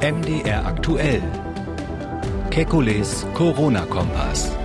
[0.00, 1.20] MDR aktuell.
[2.50, 4.56] Kekules Corona-Kompass.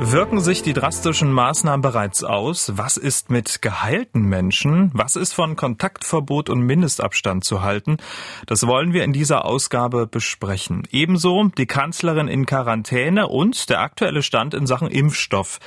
[0.00, 2.76] Wirken sich die drastischen Maßnahmen bereits aus?
[2.76, 4.90] Was ist mit geheilten Menschen?
[4.94, 7.98] Was ist von Kontaktverbot und Mindestabstand zu halten?
[8.46, 10.82] Das wollen wir in dieser Ausgabe besprechen.
[10.90, 15.60] Ebenso die Kanzlerin in Quarantäne und der aktuelle Stand in Sachen Impfstoff.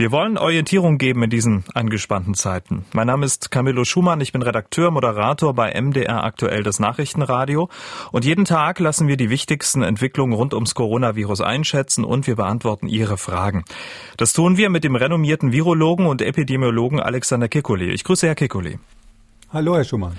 [0.00, 2.84] Wir wollen Orientierung geben in diesen angespannten Zeiten.
[2.92, 7.68] Mein Name ist Camillo Schumann, ich bin Redakteur, Moderator bei MDR aktuell das Nachrichtenradio
[8.12, 12.86] und jeden Tag lassen wir die wichtigsten Entwicklungen rund ums Coronavirus einschätzen und wir beantworten
[12.86, 13.64] Ihre Fragen.
[14.16, 17.88] Das tun wir mit dem renommierten Virologen und Epidemiologen Alexander Kekulé.
[17.88, 18.78] Ich grüße Herr Kekulé.
[19.50, 20.14] Hallo, Herr Schumann.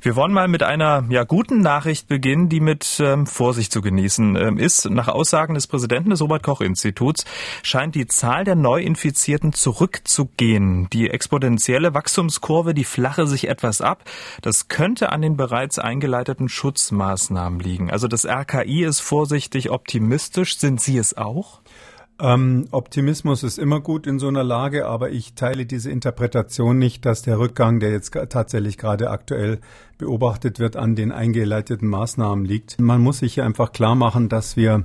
[0.00, 4.34] Wir wollen mal mit einer ja, guten Nachricht beginnen, die mit ähm, Vorsicht zu genießen
[4.34, 4.90] ähm, ist.
[4.90, 7.24] Nach Aussagen des Präsidenten des Robert-Koch-Instituts
[7.62, 10.88] scheint die Zahl der Neuinfizierten zurückzugehen.
[10.92, 14.02] Die exponentielle Wachstumskurve, die flache sich etwas ab.
[14.40, 17.88] Das könnte an den bereits eingeleiteten Schutzmaßnahmen liegen.
[17.88, 20.58] Also das RKI ist vorsichtig optimistisch.
[20.58, 21.60] Sind Sie es auch?
[22.22, 27.04] Ähm, Optimismus ist immer gut in so einer Lage, aber ich teile diese Interpretation nicht,
[27.04, 29.58] dass der Rückgang, der jetzt tatsächlich gerade aktuell
[29.98, 32.80] beobachtet wird, an den eingeleiteten Maßnahmen liegt.
[32.80, 34.84] Man muss sich hier einfach klar machen, dass wir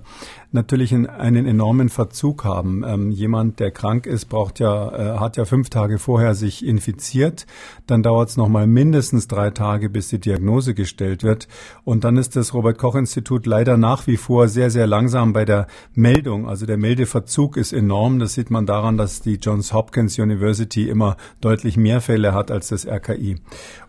[0.52, 2.84] natürlich einen enormen Verzug haben.
[2.88, 7.46] Ähm, jemand, der krank ist, braucht ja, äh, hat ja fünf Tage vorher sich infiziert.
[7.86, 11.48] Dann dauert es nochmal mindestens drei Tage, bis die Diagnose gestellt wird.
[11.84, 16.48] Und dann ist das Robert-Koch-Institut leider nach wie vor sehr, sehr langsam bei der Meldung.
[16.48, 17.27] Also der Meldeverzug
[17.58, 18.20] ist enorm.
[18.20, 22.70] Das sieht man daran, dass die Johns Hopkins University immer deutlich mehr Fälle hat als
[22.70, 23.39] das RKI.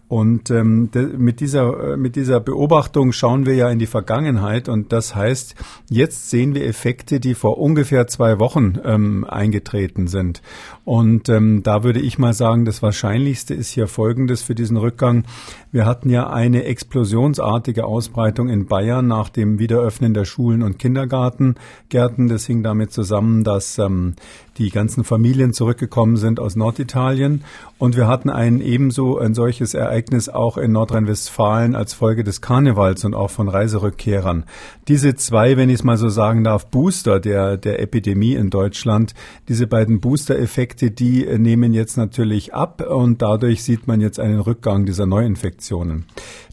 [0.09, 4.91] Und ähm, mit dieser äh, mit dieser Beobachtung schauen wir ja in die Vergangenheit und
[4.91, 5.55] das heißt,
[5.91, 10.41] jetzt sehen wir Effekte, die vor ungefähr zwei Wochen ähm, eingetreten sind.
[10.87, 15.25] Und ähm, da würde ich mal sagen, das Wahrscheinlichste ist hier Folgendes für diesen Rückgang.
[15.73, 22.29] Wir hatten ja eine explosionsartige Ausbreitung in Bayern nach dem Wiederöffnen der Schulen und Kindergartengärten.
[22.29, 24.15] Das hing damit zusammen, dass ähm,
[24.59, 27.45] die ganzen Familien zurückgekommen sind aus Norditalien.
[27.79, 33.05] Und wir hatten ein ebenso ein solches Ereignis auch in Nordrhein-Westfalen als Folge des Karnevals
[33.05, 34.45] und auch von Reiserückkehrern.
[34.89, 39.15] Diese zwei, wenn ich es mal so sagen darf, Booster der, der Epidemie in Deutschland,
[39.49, 44.85] diese beiden Booster-Effekte, die nehmen jetzt natürlich ab und dadurch sieht man jetzt einen Rückgang
[44.85, 46.07] dieser Neuinfektionen.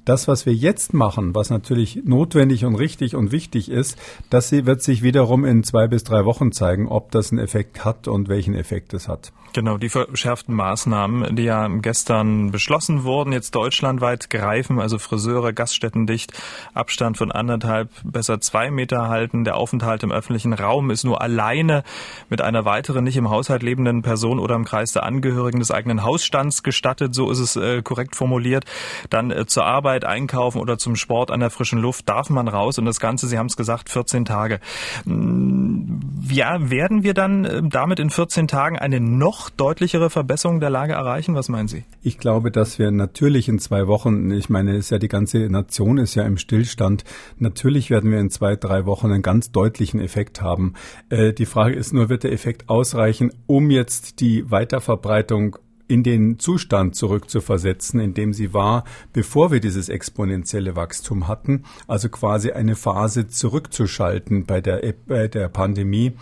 [0.06, 3.98] Das, was wir jetzt machen, was natürlich notwendig und richtig und wichtig ist,
[4.30, 7.94] das wird sich wiederum in zwei bis drei Wochen zeigen, ob das einen Effekt hat
[8.07, 9.31] und welchen Effekt es hat.
[9.56, 16.06] Genau, die verschärften Maßnahmen, die ja gestern beschlossen wurden, jetzt deutschlandweit greifen, also Friseure, Gaststätten
[16.06, 16.33] dicht,
[16.73, 19.45] Abstand von anderthalb, besser zwei Meter halten.
[19.45, 21.83] Der Aufenthalt im öffentlichen Raum ist nur alleine
[22.29, 26.03] mit einer weiteren nicht im Haushalt lebenden Person oder im Kreis der Angehörigen des eigenen
[26.03, 27.16] Hausstands gestattet.
[27.16, 28.66] So ist es äh, korrekt formuliert.
[29.09, 32.77] Dann äh, zur Arbeit, einkaufen oder zum Sport an der frischen Luft darf man raus
[32.77, 34.59] und das Ganze, Sie haben es gesagt, 14 Tage.
[35.06, 40.72] Hm, ja, werden wir dann äh, damit in 14 Tagen eine noch deutlichere Verbesserung der
[40.72, 41.35] Lage erreichen?
[41.35, 41.84] Was meinen Sie?
[42.01, 46.00] Ich glaube, dass wir natürlich in zwei Wochen, ich meine, ist ja die ganze Nation
[46.00, 47.03] ist ja im Stillstand.
[47.38, 50.74] Natürlich werden wir in zwei, drei Wochen einen ganz deutlichen Effekt haben.
[51.09, 55.57] Äh, die Frage ist nur, wird der Effekt ausreichen, um jetzt die Weiterverbreitung
[55.88, 62.09] in den Zustand zurückzuversetzen, in dem sie war, bevor wir dieses exponentielle Wachstum hatten, also
[62.09, 66.13] quasi eine Phase zurückzuschalten bei der, bei der Pandemie,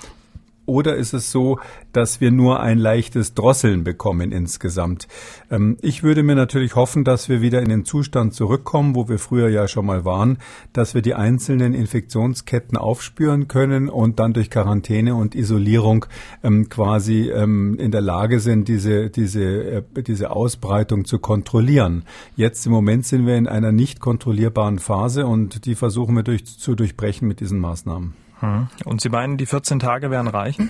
[0.65, 1.59] oder ist es so,
[1.91, 5.07] dass wir nur ein leichtes Drosseln bekommen insgesamt?
[5.51, 9.19] Ähm, ich würde mir natürlich hoffen, dass wir wieder in den Zustand zurückkommen, wo wir
[9.19, 10.37] früher ja schon mal waren,
[10.71, 16.05] dass wir die einzelnen Infektionsketten aufspüren können und dann durch Quarantäne und Isolierung
[16.43, 22.03] ähm, quasi ähm, in der Lage sind, diese, diese, äh, diese Ausbreitung zu kontrollieren.
[22.35, 26.45] Jetzt im Moment sind wir in einer nicht kontrollierbaren Phase und die versuchen wir durch,
[26.45, 28.22] zu durchbrechen mit diesen Maßnahmen.
[28.43, 28.67] Hm.
[28.83, 30.69] Und Sie meinen, die 14 Tage werden reichen?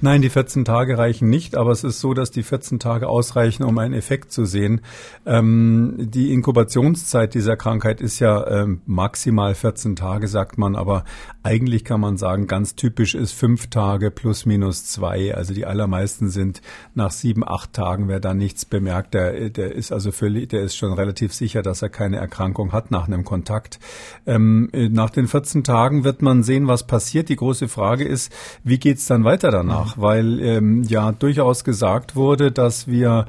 [0.00, 3.64] Nein, die 14 Tage reichen nicht, aber es ist so, dass die 14 Tage ausreichen,
[3.64, 4.80] um einen Effekt zu sehen.
[5.26, 11.04] Ähm, die Inkubationszeit dieser Krankheit ist ja ähm, maximal 14 Tage, sagt man, aber
[11.42, 15.34] eigentlich kann man sagen, ganz typisch ist fünf Tage plus minus zwei.
[15.34, 16.62] Also die allermeisten sind
[16.94, 20.76] nach sieben, acht Tagen, wer da nichts bemerkt, der, der ist also völlig, der ist
[20.76, 23.80] schon relativ sicher, dass er keine Erkrankung hat nach einem Kontakt.
[24.26, 27.28] Ähm, nach den 14 Tagen wird man sehen, was passiert.
[27.30, 28.32] Die große Frage ist,
[28.62, 29.96] wie geht's dann weiter danach?
[29.96, 33.26] nach, weil ähm, ja durchaus gesagt wurde, dass wir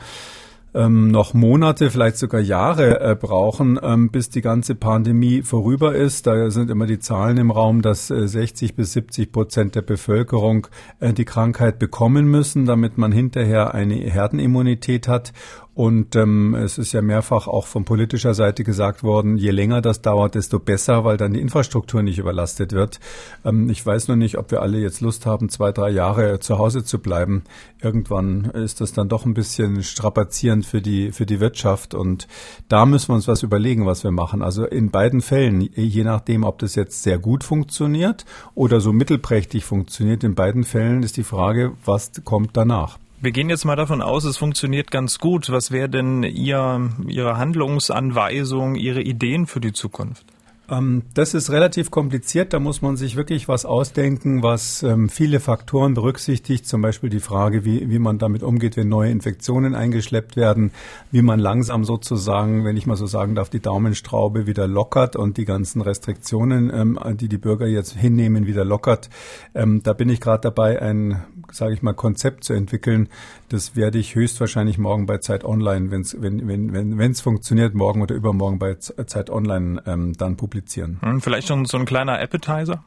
[0.73, 6.27] ähm, noch Monate, vielleicht sogar Jahre äh, brauchen, ähm, bis die ganze Pandemie vorüber ist.
[6.27, 10.67] Da sind immer die Zahlen im Raum, dass äh, 60 bis 70 Prozent der Bevölkerung
[10.99, 15.33] äh, die Krankheit bekommen müssen, damit man hinterher eine Herdenimmunität hat.
[15.79, 20.01] Und ähm, es ist ja mehrfach auch von politischer Seite gesagt worden, je länger das
[20.01, 22.99] dauert, desto besser, weil dann die Infrastruktur nicht überlastet wird.
[23.45, 26.57] Ähm, ich weiß nur nicht, ob wir alle jetzt Lust haben, zwei, drei Jahre zu
[26.57, 27.43] Hause zu bleiben.
[27.81, 31.93] Irgendwann ist das dann doch ein bisschen strapazierend für die, für die Wirtschaft.
[31.93, 32.27] Und
[32.67, 34.41] da müssen wir uns was überlegen, was wir machen.
[34.41, 39.63] Also in beiden Fällen, je nachdem, ob das jetzt sehr gut funktioniert oder so mittelprächtig
[39.63, 42.97] funktioniert, in beiden Fällen ist die Frage, was kommt danach.
[43.21, 45.49] Wir gehen jetzt mal davon aus, es funktioniert ganz gut.
[45.51, 50.25] Was wäre denn Ihr, Ihre Handlungsanweisung, Ihre Ideen für die Zukunft?
[50.69, 52.53] Ähm, das ist relativ kompliziert.
[52.53, 56.65] Da muss man sich wirklich was ausdenken, was ähm, viele Faktoren berücksichtigt.
[56.65, 60.71] Zum Beispiel die Frage, wie, wie man damit umgeht, wenn neue Infektionen eingeschleppt werden,
[61.11, 65.35] wie man langsam sozusagen, wenn ich mal so sagen darf, die Daumenstraube wieder lockert und
[65.35, 69.09] die ganzen Restriktionen, ähm, die die Bürger jetzt hinnehmen, wieder lockert.
[69.53, 73.09] Da bin ich gerade dabei, ein, sage ich mal, Konzept zu entwickeln.
[73.49, 77.73] Das werde ich höchstwahrscheinlich morgen bei Zeit Online, wenn's, wenn wenn wenn wenn es funktioniert,
[77.73, 80.99] morgen oder übermorgen bei Zeit Online ähm, dann publizieren.
[81.01, 82.83] Hm, vielleicht schon so ein kleiner Appetizer?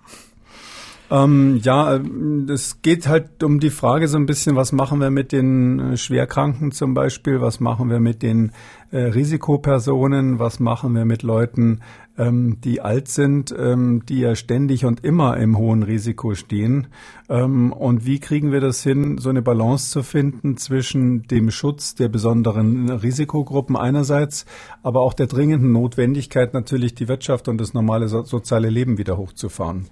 [1.12, 2.00] Ähm, ja,
[2.48, 5.96] es geht halt um die Frage so ein bisschen, was machen wir mit den äh,
[5.98, 8.52] Schwerkranken zum Beispiel, was machen wir mit den
[8.92, 11.80] äh, Risikopersonen, was machen wir mit Leuten,
[12.16, 16.86] ähm, die alt sind, ähm, die ja ständig und immer im hohen Risiko stehen.
[17.28, 21.94] Ähm, und wie kriegen wir das hin, so eine Balance zu finden zwischen dem Schutz
[21.94, 24.46] der besonderen Risikogruppen einerseits,
[24.82, 29.18] aber auch der dringenden Notwendigkeit natürlich die Wirtschaft und das normale so soziale Leben wieder
[29.18, 29.90] hochzufahren.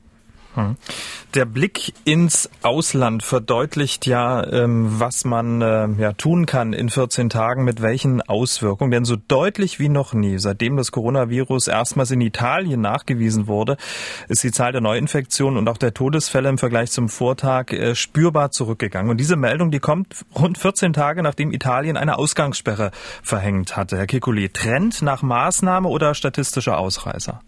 [0.55, 0.77] Hm.
[1.35, 7.31] Der Blick ins Ausland verdeutlicht ja, ähm, was man äh, ja, tun kann in 14
[7.31, 8.91] Tagen, mit welchen Auswirkungen.
[8.91, 13.77] Denn so deutlich wie noch nie, seitdem das Coronavirus erstmals in Italien nachgewiesen wurde,
[14.29, 18.51] ist die Zahl der Neuinfektionen und auch der Todesfälle im Vergleich zum Vortag äh, spürbar
[18.51, 19.11] zurückgegangen.
[19.11, 22.91] Und diese Meldung, die kommt rund 14 Tage, nachdem Italien eine Ausgangssperre
[23.23, 23.97] verhängt hatte.
[23.97, 27.41] Herr Kikuli, Trend nach Maßnahme oder statistischer Ausreißer?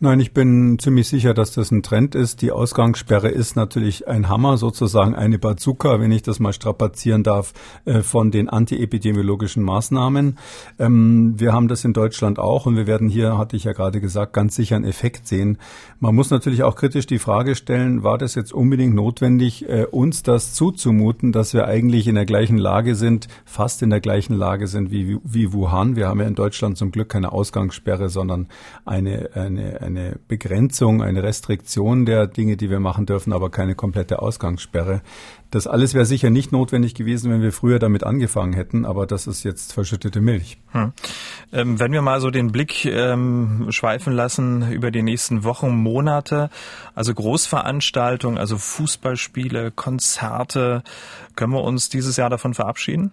[0.00, 2.42] Nein, ich bin ziemlich sicher, dass das ein Trend ist.
[2.42, 7.52] Die Ausgangssperre ist natürlich ein Hammer, sozusagen eine Bazooka, wenn ich das mal strapazieren darf,
[7.84, 10.36] äh, von den antiepidemiologischen Maßnahmen.
[10.80, 14.00] Ähm, wir haben das in Deutschland auch und wir werden hier, hatte ich ja gerade
[14.00, 15.58] gesagt, ganz sicher einen Effekt sehen.
[16.00, 20.24] Man muss natürlich auch kritisch die Frage stellen, war das jetzt unbedingt notwendig, äh, uns
[20.24, 24.66] das zuzumuten, dass wir eigentlich in der gleichen Lage sind, fast in der gleichen Lage
[24.66, 25.94] sind wie, wie Wuhan.
[25.94, 28.48] Wir haben ja in Deutschland zum Glück keine Ausgangssperre, sondern
[28.84, 34.20] eine, eine eine Begrenzung, eine Restriktion der Dinge, die wir machen dürfen, aber keine komplette
[34.20, 35.02] Ausgangssperre.
[35.50, 39.28] Das alles wäre sicher nicht notwendig gewesen, wenn wir früher damit angefangen hätten, aber das
[39.28, 40.58] ist jetzt verschüttete Milch.
[40.72, 40.92] Hm.
[41.52, 46.50] Ähm, wenn wir mal so den Blick ähm, schweifen lassen über die nächsten Wochen, Monate,
[46.94, 50.82] also Großveranstaltungen, also Fußballspiele, Konzerte,
[51.36, 53.12] können wir uns dieses Jahr davon verabschieden?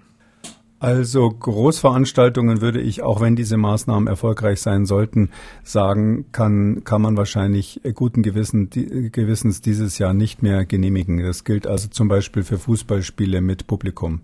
[0.81, 5.29] Also Großveranstaltungen würde ich, auch wenn diese Maßnahmen erfolgreich sein sollten,
[5.63, 11.21] sagen, kann, kann man wahrscheinlich guten Gewissen, die, Gewissens dieses Jahr nicht mehr genehmigen.
[11.21, 14.21] Das gilt also zum Beispiel für Fußballspiele mit Publikum.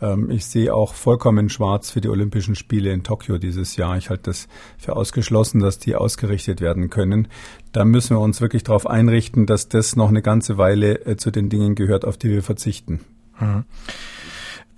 [0.00, 3.96] Ähm, ich sehe auch vollkommen schwarz für die Olympischen Spiele in Tokio dieses Jahr.
[3.96, 4.46] Ich halte das
[4.78, 7.26] für ausgeschlossen, dass die ausgerichtet werden können.
[7.72, 11.32] Da müssen wir uns wirklich darauf einrichten, dass das noch eine ganze Weile äh, zu
[11.32, 13.00] den Dingen gehört, auf die wir verzichten.
[13.40, 13.64] Mhm.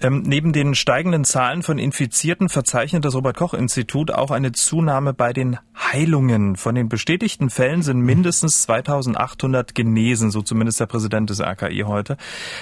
[0.02, 5.58] Ähm, neben den steigenden Zahlen von Infizierten verzeichnet das Robert-Koch-Institut auch eine Zunahme bei den
[5.76, 6.56] Heilungen.
[6.56, 12.16] Von den bestätigten Fällen sind mindestens 2800 genesen, so zumindest der Präsident des RKI heute.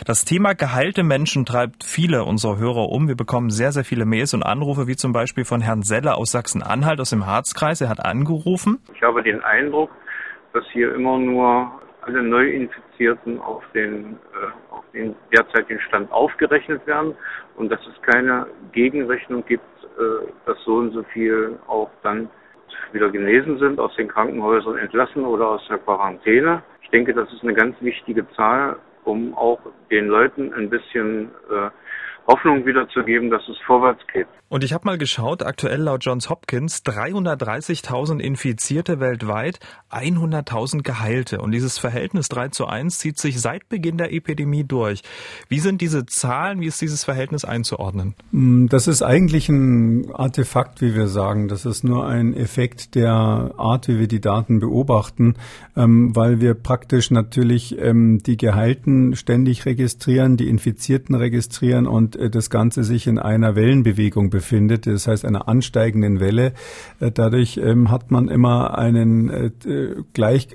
[0.05, 3.07] Das Thema geheilte Menschen treibt viele unserer Hörer um.
[3.07, 6.33] Wir bekommen sehr, sehr viele Mails und Anrufe, wie zum Beispiel von Herrn Selle aus
[6.33, 7.81] Sachsen-Anhalt aus dem Harzkreis.
[7.81, 8.79] Er hat angerufen.
[8.95, 9.91] Ich habe den Eindruck,
[10.53, 11.71] dass hier immer nur
[12.03, 14.51] alle Neuinfizierten auf den, äh,
[14.93, 17.15] den derzeitigen Stand aufgerechnet werden
[17.57, 19.65] und dass es keine Gegenrechnung gibt,
[19.99, 22.29] äh, dass so und so viel auch dann
[22.93, 26.63] wieder genesen sind, aus den Krankenhäusern entlassen oder aus der Quarantäne.
[26.83, 29.59] Ich denke, das ist eine ganz wichtige Zahl, um auch
[29.91, 31.71] den Leuten ein bisschen äh,
[32.27, 34.29] Hoffnung wiederzugeben, dass es vorwärts geht.
[34.51, 41.43] Und ich habe mal geschaut, aktuell laut Johns Hopkins 330.000 Infizierte weltweit, 100.000 Geheilte.
[41.43, 45.03] Und dieses Verhältnis 3 zu 1 zieht sich seit Beginn der Epidemie durch.
[45.51, 48.15] Wie sind diese Zahlen, wie ist dieses Verhältnis einzuordnen?
[48.31, 51.49] Mm, das ist eigentlich ein Artefakt, wie wir sagen.
[51.49, 55.35] Das ist nur ein Effekt der Art, wie wir die Daten beobachten,
[55.77, 62.31] ähm, weil wir praktisch natürlich ähm, die Geheilten ständig registrieren, die Infizierten registrieren und äh,
[62.31, 66.53] das Ganze sich in einer Wellenbewegung befindet, das heißt einer ansteigenden Welle.
[67.01, 69.51] Äh, dadurch ähm, hat man immer einen äh,
[70.13, 70.49] gleich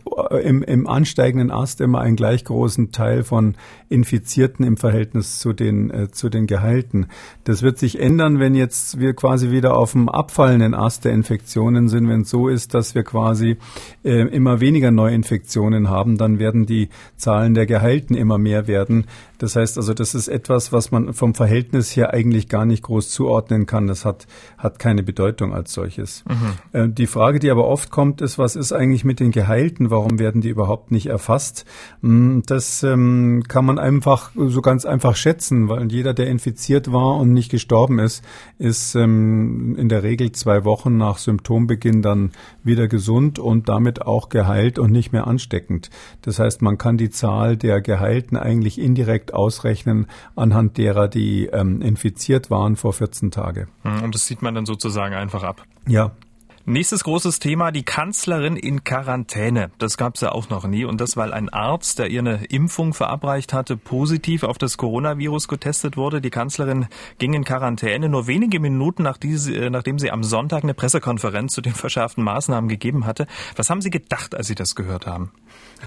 [0.44, 3.56] im, im ansteigenden Ast immer einen gleich großen Teil von
[3.90, 7.08] Infizierten im Verhältnis zu den zu den Geheilten.
[7.44, 11.90] Das wird sich ändern, wenn jetzt wir quasi wieder auf dem abfallenden Ast der Infektionen
[11.90, 12.08] sind.
[12.08, 13.58] Wenn es so ist, dass wir quasi
[14.04, 19.06] äh, immer weniger Neuinfektionen haben, dann werden die Zahlen der Geheilten immer mehr werden.
[19.38, 23.10] Das heißt also, das ist etwas, was man vom Verhältnis her eigentlich gar nicht groß
[23.10, 23.73] zuordnen kann.
[23.82, 24.28] Das hat,
[24.58, 26.24] hat keine Bedeutung als solches.
[26.28, 26.80] Mhm.
[26.80, 29.90] Äh, die Frage, die aber oft kommt, ist, was ist eigentlich mit den Geheilten?
[29.90, 31.66] Warum werden die überhaupt nicht erfasst?
[32.02, 37.18] Hm, das ähm, kann man einfach so ganz einfach schätzen, weil jeder, der infiziert war
[37.18, 38.24] und nicht gestorben ist,
[38.58, 42.32] ist ähm, in der Regel zwei Wochen nach Symptombeginn dann
[42.64, 45.90] wieder gesund und damit auch geheilt und nicht mehr ansteckend.
[46.22, 51.82] Das heißt, man kann die Zahl der Geheilten eigentlich indirekt ausrechnen anhand derer, die ähm,
[51.82, 53.63] infiziert waren vor 14 Tage.
[53.84, 55.64] Hm, und das sieht man dann sozusagen einfach ab.
[55.88, 56.12] Ja,
[56.66, 59.72] Nächstes großes Thema, die Kanzlerin in Quarantäne.
[59.80, 60.86] Das gab es ja auch noch nie.
[60.86, 65.50] Und das, weil ein Arzt, der ihr eine Impfung verabreicht hatte, positiv auf das Coronavirus
[65.50, 66.22] getestet wurde.
[66.22, 70.64] Die Kanzlerin ging in Quarantäne nur wenige Minuten, nach diese, äh, nachdem sie am Sonntag
[70.64, 73.28] eine Pressekonferenz zu den verschärften Maßnahmen gegeben hatte.
[73.58, 75.34] Was haben Sie gedacht, als Sie das gehört haben?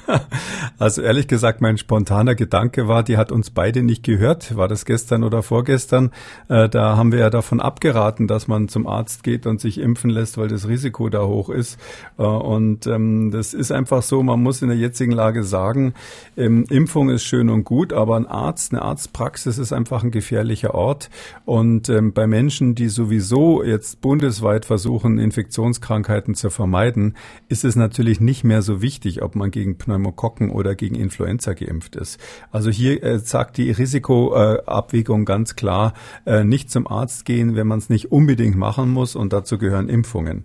[0.78, 4.56] Also ehrlich gesagt, mein spontaner Gedanke war, die hat uns beide nicht gehört.
[4.56, 6.10] War das gestern oder vorgestern?
[6.48, 10.10] Äh, da haben wir ja davon abgeraten, dass man zum Arzt geht und sich impfen
[10.10, 11.78] lässt, weil das Risiko da hoch ist.
[12.18, 15.94] Äh, und ähm, das ist einfach so, man muss in der jetzigen Lage sagen,
[16.36, 20.74] ähm, Impfung ist schön und gut, aber ein Arzt, eine Arztpraxis ist einfach ein gefährlicher
[20.74, 21.08] Ort.
[21.46, 27.16] Und ähm, bei Menschen, die sowieso jetzt bundesweit versuchen, Infektionskrankheiten zu vermeiden,
[27.48, 31.96] ist es natürlich nicht mehr so wichtig, ob man gegen Pneumokokken oder gegen Influenza geimpft
[31.96, 32.20] ist.
[32.50, 35.94] Also hier äh, sagt die Risikoabwägung ganz klar,
[36.26, 39.88] äh, nicht zum Arzt gehen, wenn man es nicht unbedingt machen muss und dazu gehören
[39.88, 40.44] Impfungen.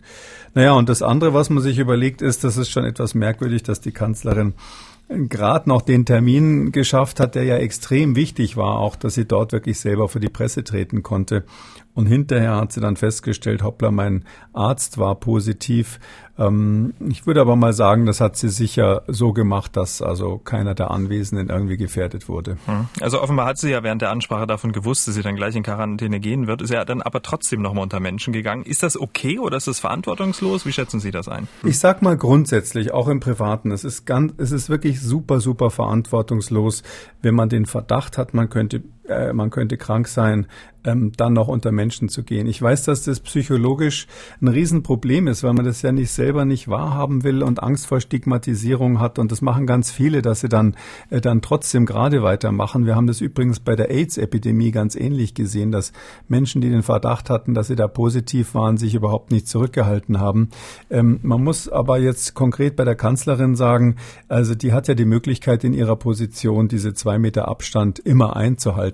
[0.53, 3.81] Naja, und das andere, was man sich überlegt, ist, das ist schon etwas merkwürdig, dass
[3.81, 4.53] die Kanzlerin
[5.29, 9.51] gerade noch den Termin geschafft hat, der ja extrem wichtig war, auch dass sie dort
[9.51, 11.43] wirklich selber vor die Presse treten konnte.
[11.93, 15.99] Und hinterher hat sie dann festgestellt, hoppla, mein Arzt war positiv.
[16.37, 20.73] Ähm, ich würde aber mal sagen, das hat sie sicher so gemacht, dass also keiner
[20.73, 22.57] der Anwesenden irgendwie gefährdet wurde.
[22.65, 22.87] Hm.
[23.01, 25.63] Also offenbar hat sie ja während der Ansprache davon gewusst, dass sie dann gleich in
[25.63, 26.61] Quarantäne gehen wird.
[26.61, 28.63] Ist ja dann aber trotzdem nochmal unter Menschen gegangen.
[28.63, 30.65] Ist das okay oder ist das verantwortungslos?
[30.65, 31.47] Wie schätzen Sie das ein?
[31.63, 35.69] Ich sag mal grundsätzlich, auch im Privaten, es ist ganz, es ist wirklich super, super
[35.69, 36.83] verantwortungslos,
[37.21, 40.47] wenn man den Verdacht hat, man könnte äh, man könnte krank sein,
[40.83, 42.47] ähm, dann noch unter Menschen zu gehen.
[42.47, 44.07] Ich weiß, dass das psychologisch
[44.41, 48.01] ein Riesenproblem ist, weil man das ja nicht selber nicht wahrhaben will und Angst vor
[48.01, 49.19] Stigmatisierung hat.
[49.19, 50.75] Und das machen ganz viele, dass sie dann,
[51.09, 52.85] äh, dann trotzdem gerade weitermachen.
[52.85, 55.93] Wir haben das übrigens bei der AIDS-Epidemie ganz ähnlich gesehen, dass
[56.27, 60.49] Menschen, die den Verdacht hatten, dass sie da positiv waren, sich überhaupt nicht zurückgehalten haben.
[60.89, 65.05] Ähm, man muss aber jetzt konkret bei der Kanzlerin sagen, also die hat ja die
[65.05, 68.90] Möglichkeit in ihrer Position, diese zwei Meter Abstand immer einzuhalten.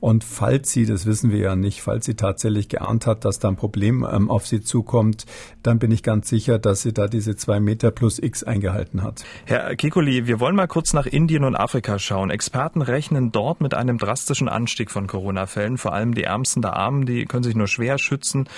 [0.00, 1.82] Und falls sie, das wissen wissen wir ja nicht.
[1.82, 5.24] Falls sie tatsächlich geahnt hat, dass da ein Problem ähm, auf sie zukommt,
[5.62, 9.24] dann bin ich ganz sicher, dass sie da diese zwei Meter plus X eingehalten hat.
[9.44, 12.30] Herr Kikuli, wir wollen mal kurz nach Indien und Afrika schauen.
[12.30, 15.78] Experten rechnen dort mit einem drastischen Anstieg von Corona-Fällen.
[15.78, 18.48] Vor allem die Ärmsten der Armen, die können sich nur schwer schützen.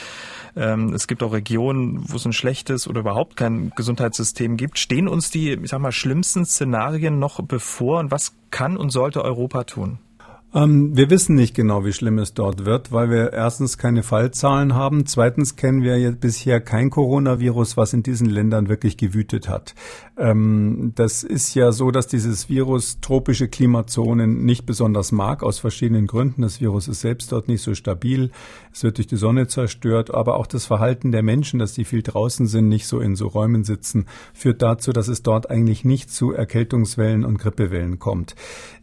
[0.57, 4.79] Ähm, es gibt auch Regionen, wo es ein schlechtes oder überhaupt kein Gesundheitssystem gibt.
[4.79, 9.25] Stehen uns die, ich sag mal, schlimmsten Szenarien noch bevor und was kann und sollte
[9.25, 9.99] Europa tun?
[10.55, 14.75] Ähm, wir wissen nicht genau, wie schlimm es dort wird, weil wir erstens keine Fallzahlen
[14.75, 15.05] haben.
[15.05, 19.75] Zweitens kennen wir jetzt bisher kein Coronavirus, was in diesen Ländern wirklich gewütet hat.
[20.17, 26.07] Ähm, das ist ja so, dass dieses Virus tropische Klimazonen nicht besonders mag, aus verschiedenen
[26.07, 26.43] Gründen.
[26.43, 28.31] Das Virus ist selbst dort nicht so stabil.
[28.73, 32.03] Es wird durch die Sonne zerstört, aber auch das Verhalten der Menschen, dass die viel
[32.03, 36.13] draußen sind, nicht so in so Räumen sitzen, führt dazu, dass es dort eigentlich nicht
[36.13, 38.37] zu Erkältungswellen und Grippewellen kommt.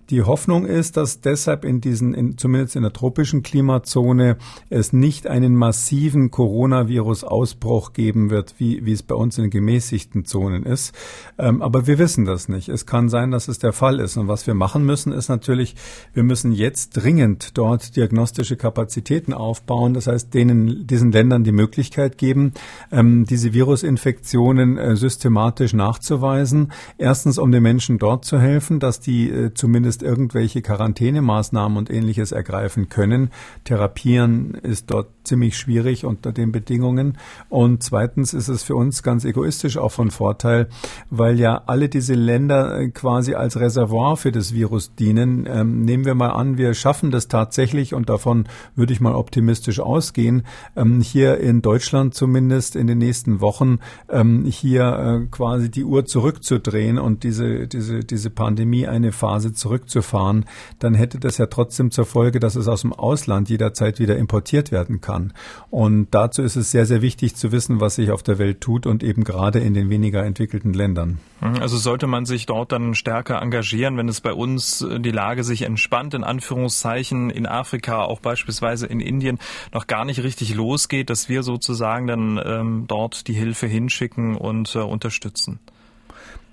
[0.09, 4.37] Die Hoffnung ist, dass deshalb in diesen, in, zumindest in der tropischen Klimazone,
[4.69, 10.63] es nicht einen massiven Coronavirus-Ausbruch geben wird, wie, wie es bei uns in gemäßigten Zonen
[10.63, 10.93] ist.
[11.37, 12.69] Ähm, aber wir wissen das nicht.
[12.69, 14.17] Es kann sein, dass es der Fall ist.
[14.17, 15.75] Und was wir machen müssen, ist natürlich,
[16.13, 19.93] wir müssen jetzt dringend dort diagnostische Kapazitäten aufbauen.
[19.93, 22.53] Das heißt, denen, diesen Ländern die Möglichkeit geben,
[22.91, 26.71] ähm, diese Virusinfektionen äh, systematisch nachzuweisen.
[26.97, 31.89] Erstens, um den Menschen dort zu helfen, dass die äh, zumindest zumindest irgendwelche Quarantänemaßnahmen und
[31.89, 33.29] ähnliches ergreifen können.
[33.63, 37.17] Therapieren ist dort ziemlich schwierig unter den Bedingungen.
[37.49, 40.67] Und zweitens ist es für uns ganz egoistisch auch von Vorteil,
[41.09, 45.47] weil ja alle diese Länder äh, quasi als Reservoir für das Virus dienen.
[45.47, 49.79] Ähm, nehmen wir mal an, wir schaffen das tatsächlich und davon würde ich mal optimistisch
[49.79, 50.43] ausgehen,
[50.75, 53.79] ähm, hier in Deutschland zumindest in den nächsten Wochen
[54.09, 60.45] ähm, hier äh, quasi die Uhr zurückzudrehen und diese, diese, diese Pandemie eine Phase zurückzufahren,
[60.79, 64.71] dann hätte das ja trotzdem zur Folge, dass es aus dem Ausland jederzeit wieder importiert
[64.71, 65.33] werden kann.
[65.69, 68.85] Und dazu ist es sehr, sehr wichtig zu wissen, was sich auf der Welt tut
[68.85, 71.19] und eben gerade in den weniger entwickelten Ländern.
[71.41, 75.11] Mhm, also sollte man sich dort dann stärker engagieren, wenn es bei uns äh, die
[75.11, 79.39] Lage sich entspannt, in Anführungszeichen, in Afrika, auch beispielsweise in Indien,
[79.73, 84.75] noch gar nicht richtig losgeht, dass wir sozusagen dann ähm, dort die Hilfe hinschicken und
[84.75, 85.59] äh, unterstützen.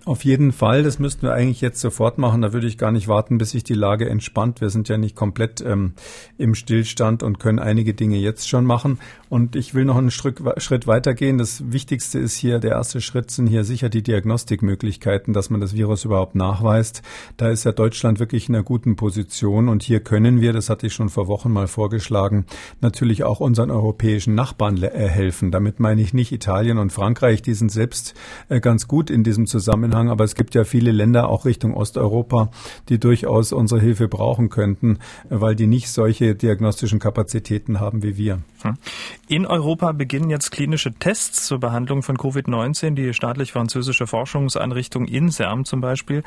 [0.08, 2.40] Auf jeden Fall, das müssten wir eigentlich jetzt sofort machen.
[2.40, 4.62] Da würde ich gar nicht warten, bis sich die Lage entspannt.
[4.62, 5.92] Wir sind ja nicht komplett ähm,
[6.38, 9.00] im Stillstand und können einige Dinge jetzt schon machen.
[9.28, 11.36] Und ich will noch einen Schritt, weitergehen.
[11.36, 15.74] Das Wichtigste ist hier, der erste Schritt sind hier sicher die Diagnostikmöglichkeiten, dass man das
[15.74, 17.02] Virus überhaupt nachweist.
[17.36, 19.68] Da ist ja Deutschland wirklich in einer guten Position.
[19.68, 22.46] Und hier können wir, das hatte ich schon vor Wochen mal vorgeschlagen,
[22.80, 25.50] natürlich auch unseren europäischen Nachbarn äh, helfen.
[25.50, 27.42] Damit meine ich nicht Italien und Frankreich.
[27.42, 28.14] Die sind selbst
[28.48, 31.74] äh, ganz gut in diesem Zusammenhang Zusammenhang, aber es gibt ja viele Länder auch Richtung
[31.74, 32.50] Osteuropa,
[32.88, 38.40] die durchaus unsere Hilfe brauchen könnten, weil die nicht solche diagnostischen Kapazitäten haben wie wir.
[38.62, 38.74] Hm.
[39.28, 42.94] In Europa beginnen jetzt klinische Tests zur Behandlung von Covid-19.
[42.94, 46.22] Die staatlich-französische Forschungseinrichtung INSERM zum Beispiel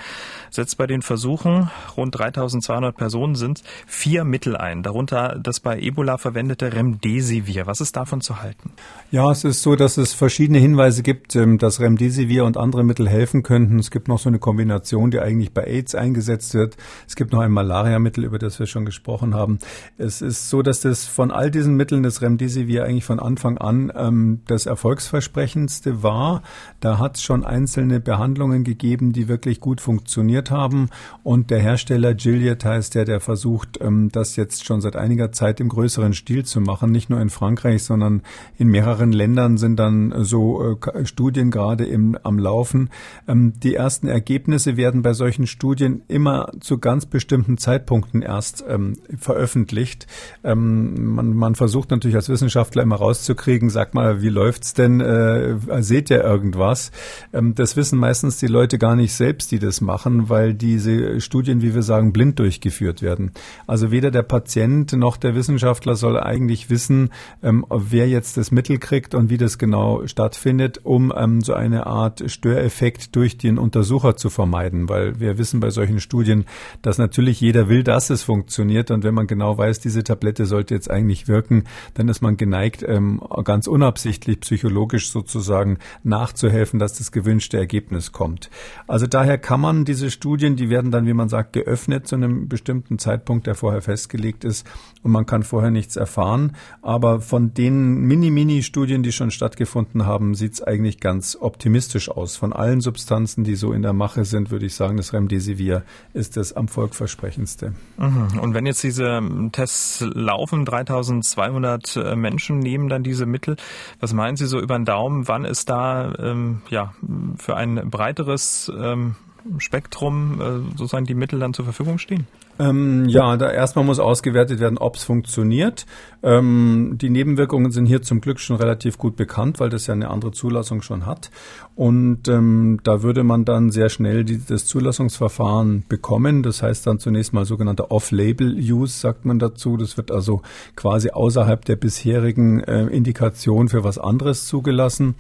[0.50, 6.18] setzt bei den Versuchen, rund 3200 Personen sind, vier Mittel ein, darunter das bei Ebola
[6.18, 7.68] verwendete Remdesivir.
[7.68, 8.72] Was ist davon zu halten?
[9.12, 13.10] Ja, es ist so, dass es verschiedene Hinweise gibt, ähm, dass Remdesivir und andere Mittel
[13.10, 13.80] helfen könnten.
[13.80, 16.78] Es gibt noch so eine Kombination, die eigentlich bei AIDS eingesetzt wird.
[17.08, 19.60] Es gibt noch ein Malariamittel, über das wir schon gesprochen haben.
[19.98, 23.92] Es ist so, dass das von all diesen Mitteln das Remdesivir eigentlich von Anfang an
[23.96, 26.44] ähm, das erfolgsversprechendste war.
[26.80, 30.90] Da hat es schon einzelne Behandlungen gegeben, die wirklich gut funktioniert haben.
[31.24, 35.60] Und der Hersteller Gilead heißt der, der versucht, ähm, das jetzt schon seit einiger Zeit
[35.60, 36.92] im größeren Stil zu machen.
[36.92, 38.22] Nicht nur in Frankreich, sondern
[38.58, 42.90] in mehreren Ländern sind dann so äh, Studien gerade im, am Laufen.
[43.28, 48.98] Ähm, die ersten Ergebnisse werden bei solchen Studien immer zu ganz bestimmten Zeitpunkten erst ähm,
[49.18, 50.08] veröffentlicht.
[50.44, 55.02] Ähm, man, man, versucht natürlich als Wissenschaftler immer rauszukriegen, sag mal, wie läuft's denn?
[55.02, 56.92] Äh, seht ihr irgendwas?
[57.34, 61.62] Ähm, das wissen meistens die Leute gar nicht selbst, die das machen, weil diese Studien,
[61.62, 63.32] wie wir sagen, blind durchgeführt werden.
[63.68, 67.10] Also weder der Patient noch der Wissenschaftler soll eigentlich wissen,
[67.44, 71.88] ähm, wer jetzt das Mittel kriegt und wie das genau stattfindet, um ähm, so eine
[71.88, 76.46] Art Störeffekt durch den Untersucher zu vermeiden, weil wir wissen bei solchen Studien,
[76.82, 80.74] dass natürlich jeder will, dass es funktioniert und wenn man genau weiß, diese Tablette sollte
[80.74, 81.64] jetzt eigentlich wirken,
[82.02, 88.50] dann ist man geneigt, ähm, ganz unabsichtlich psychologisch sozusagen nachzuhelfen, dass das gewünschte Ergebnis kommt.
[88.88, 92.48] Also daher kann man diese Studien, die werden dann, wie man sagt, geöffnet zu einem
[92.48, 94.66] bestimmten Zeitpunkt, der vorher festgelegt ist
[95.04, 96.56] und man kann vorher nichts erfahren.
[96.82, 102.36] Aber von den Mini-Mini-Studien, die schon stattgefunden haben, sieht es eigentlich ganz optimistisch aus.
[102.36, 105.84] Von allen Substanzen die so in der Mache sind, würde ich sagen, das Remdesivir
[106.14, 107.74] ist das am volkversprechendste.
[107.98, 108.40] Mhm.
[108.40, 113.56] Und wenn jetzt diese Tests laufen, 3200 äh, Menschen nehmen dann diese Mittel,
[114.00, 116.94] was meinen Sie so über den Daumen, wann ist da ähm, ja,
[117.38, 119.16] für ein breiteres ähm,
[119.58, 122.28] Spektrum äh, sozusagen die Mittel dann zur Verfügung stehen?
[122.60, 125.86] Ähm, ja, da erstmal muss ausgewertet werden, ob es funktioniert.
[126.22, 130.10] Ähm, die Nebenwirkungen sind hier zum Glück schon relativ gut bekannt, weil das ja eine
[130.10, 131.32] andere Zulassung schon hat.
[131.76, 136.44] Und ähm, da würde man dann sehr schnell die, das Zulassungsverfahren bekommen.
[136.44, 139.78] Das heißt dann zunächst mal sogenannter Off-Label-Use, sagt man dazu.
[139.78, 140.42] Das wird also
[140.76, 145.16] quasi außerhalb der bisherigen äh, Indikation für was anderes zugelassen.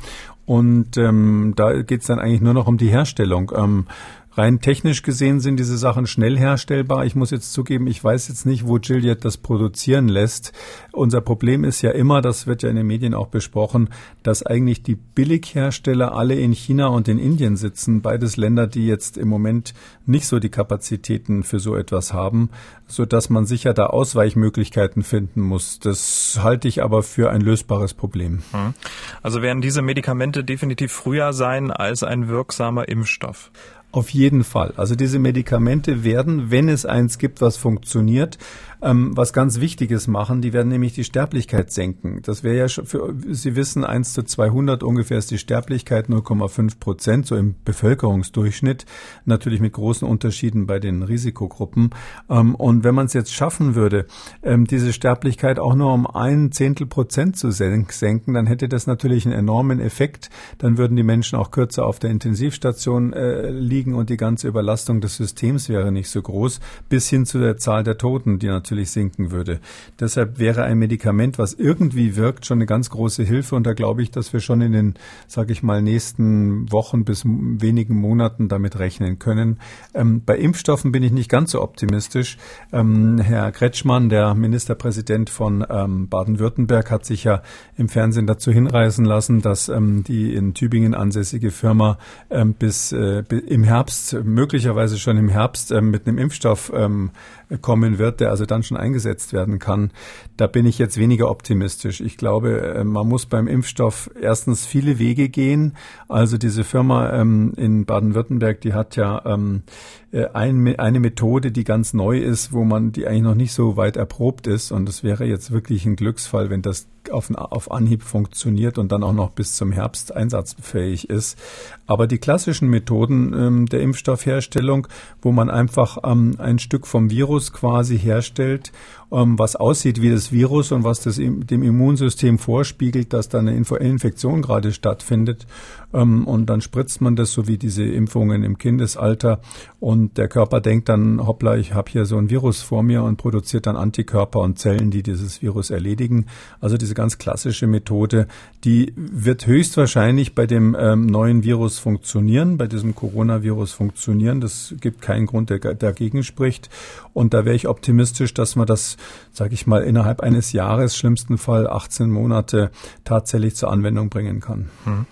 [0.52, 3.54] Und ähm, da geht es dann eigentlich nur noch um die Herstellung.
[3.56, 3.86] Ähm,
[4.34, 7.06] Rein technisch gesehen sind diese Sachen schnell herstellbar.
[7.06, 10.54] Ich muss jetzt zugeben, ich weiß jetzt nicht, wo Gilead das produzieren lässt.
[10.94, 13.90] Unser Problem ist ja immer, das wird ja in den Medien auch besprochen,
[14.24, 18.02] dass eigentlich die Billighersteller alle in China und in Indien sitzen.
[18.02, 19.74] Beides Länder, die jetzt im Moment
[20.06, 22.52] nicht so die Kapazitäten für so etwas haben,
[22.88, 25.80] so dass man sicher da Ausweichmöglichkeiten finden muss.
[25.80, 28.44] Das halte ich aber für ein lösbares Problem.
[28.52, 28.74] Hm.
[29.22, 33.52] Also werden diese Medikamente definitiv früher sein als ein wirksamer Impfstoff.
[33.94, 34.74] Auf jeden Fall.
[34.78, 38.38] Also diese Medikamente werden, wenn es eins gibt, was funktioniert,
[38.82, 40.42] ähm, was ganz Wichtiges machen.
[40.42, 42.22] Die werden nämlich die Sterblichkeit senken.
[42.24, 46.80] Das wäre ja schon für, Sie wissen, 1 zu 200 ungefähr ist die Sterblichkeit 0,5
[46.80, 48.86] Prozent, so im Bevölkerungsdurchschnitt.
[49.26, 51.92] Natürlich mit großen Unterschieden bei den Risikogruppen.
[52.30, 54.06] Ähm, und wenn man es jetzt schaffen würde,
[54.44, 59.26] ähm, diese Sterblichkeit auch nur um ein Zehntel Prozent zu senken, dann hätte das natürlich
[59.26, 60.30] einen enormen Effekt.
[60.58, 65.02] Dann würden die Menschen auch kürzer auf der Intensivstation äh, liegen und die ganze Überlastung
[65.02, 68.71] des Systems wäre nicht so groß, bis hin zu der Zahl der Toten, die natürlich
[68.72, 69.60] natürlich sinken würde.
[70.00, 73.56] Deshalb wäre ein Medikament, was irgendwie wirkt, schon eine ganz große Hilfe.
[73.56, 74.94] Und da glaube ich, dass wir schon in den,
[75.28, 79.60] sage ich mal, nächsten Wochen bis wenigen Monaten damit rechnen können.
[79.94, 82.38] Ähm, bei Impfstoffen bin ich nicht ganz so optimistisch.
[82.72, 87.42] Ähm, Herr Kretschmann, der Ministerpräsident von ähm, Baden-Württemberg, hat sich ja
[87.76, 91.98] im Fernsehen dazu hinreißen lassen, dass ähm, die in Tübingen ansässige Firma
[92.30, 97.10] ähm, bis äh, im Herbst, möglicherweise schon im Herbst, äh, mit einem Impfstoff ähm,
[97.60, 99.92] kommen wird, der also dann schon eingesetzt werden kann.
[100.38, 102.02] Da bin ich jetzt weniger optimistisch.
[102.02, 105.76] Ich glaube, äh, man muss beim Impfstoff erstens viele Wege gehen.
[106.08, 111.64] Also diese Firma ähm, in Baden-Württemberg, die hat ja ähm, äh, ein, eine Methode, die
[111.64, 114.72] ganz neu ist, wo man die eigentlich noch nicht so weit erprobt ist.
[114.72, 119.04] Und es wäre jetzt wirklich ein Glücksfall, wenn das auf, auf Anhieb funktioniert und dann
[119.04, 121.40] auch noch bis zum Herbst einsatzfähig ist.
[121.88, 124.88] Aber die klassischen Methoden ähm, der Impfstoffherstellung,
[125.22, 128.72] wo man einfach ähm, ein Stück vom Virus quasi herstellt
[129.12, 133.56] ähm, was aussieht wie das Virus und was das dem Immunsystem vorspiegelt, dass da eine
[133.56, 135.46] Infektion gerade stattfindet.
[135.94, 139.42] Ähm, und dann spritzt man das, so wie diese Impfungen im Kindesalter.
[139.80, 143.18] Und der Körper denkt dann, hoppla, ich habe hier so ein Virus vor mir und
[143.18, 146.28] produziert dann Antikörper und Zellen, die dieses Virus erledigen.
[146.60, 148.28] Also diese ganz klassische Methode,
[148.64, 154.40] die wird höchstwahrscheinlich bei dem ähm, neuen Virus funktionieren, bei diesem Coronavirus funktionieren.
[154.40, 156.70] Das gibt keinen Grund, der dagegen spricht.
[157.14, 158.98] Und da wäre ich optimistisch, dass man das
[159.32, 162.72] sage ich mal, innerhalb eines Jahres, schlimmsten Fall 18 Monate,
[163.04, 164.70] tatsächlich zur Anwendung bringen kann.
[164.84, 165.06] Hm.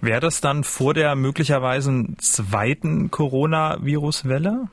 [0.00, 4.68] Wäre das dann vor der möglicherweise zweiten Coronavirus-Welle?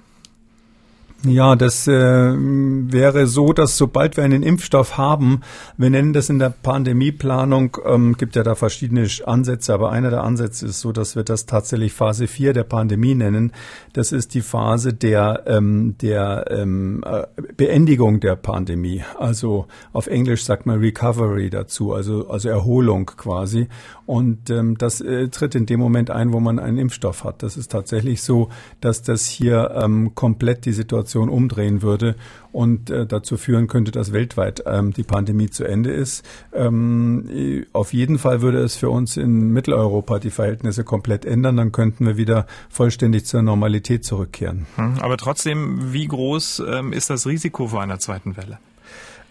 [1.26, 5.40] Ja, das äh, wäre so, dass sobald wir einen Impfstoff haben,
[5.78, 10.22] wir nennen das in der Pandemieplanung, ähm, gibt ja da verschiedene Ansätze, aber einer der
[10.26, 13.54] Ansätze ist so, dass wir das tatsächlich Phase 4 der Pandemie nennen.
[13.94, 17.24] Das ist die Phase der, ähm, der ähm, äh,
[17.56, 19.06] Beendigung der Pandemie.
[19.18, 23.70] Also auf Englisch sagt man Recovery dazu, also, also Erholung quasi.
[24.06, 27.44] Und ähm, das äh, tritt in dem Moment ein, wo man einen Impfstoff hat.
[27.44, 28.50] Das ist tatsächlich so,
[28.82, 32.16] dass das hier ähm, komplett die Situation Situation umdrehen würde
[32.52, 36.26] und äh, dazu führen könnte, dass weltweit ähm, die Pandemie zu Ende ist.
[36.54, 41.58] Ähm, auf jeden Fall würde es für uns in Mitteleuropa die Verhältnisse komplett ändern.
[41.58, 44.66] Dann könnten wir wieder vollständig zur Normalität zurückkehren.
[44.76, 48.58] Hm, aber trotzdem, wie groß ähm, ist das Risiko vor einer zweiten Welle?